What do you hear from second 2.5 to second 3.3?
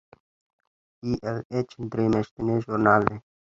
ژورنال دی.